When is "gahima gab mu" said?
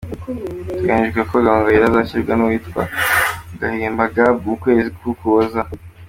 3.59-4.55